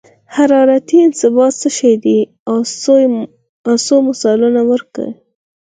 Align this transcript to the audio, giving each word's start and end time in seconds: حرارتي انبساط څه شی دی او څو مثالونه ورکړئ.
حرارتي 0.35 0.97
انبساط 1.07 1.53
څه 1.61 1.69
شی 1.77 1.93
دی 2.03 2.19
او 3.69 3.75
څو 3.85 3.95
مثالونه 4.07 4.61
ورکړئ. 4.71 5.09